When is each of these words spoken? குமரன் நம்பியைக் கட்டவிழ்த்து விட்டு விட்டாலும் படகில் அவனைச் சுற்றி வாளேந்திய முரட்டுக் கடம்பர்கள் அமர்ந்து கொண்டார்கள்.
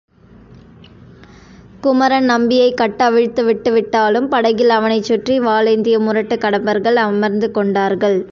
குமரன் 1.81 2.25
நம்பியைக் 2.25 2.77
கட்டவிழ்த்து 2.77 3.43
விட்டு 3.43 3.71
விட்டாலும் 3.71 4.27
படகில் 4.27 4.69
அவனைச் 4.69 5.03
சுற்றி 5.03 5.39
வாளேந்திய 5.39 5.99
முரட்டுக் 5.99 6.43
கடம்பர்கள் 6.43 6.99
அமர்ந்து 7.05 7.49
கொண்டார்கள். 7.51 8.19